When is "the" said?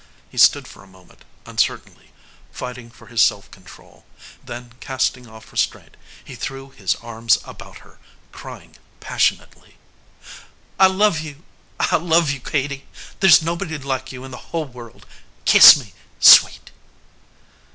14.31-14.37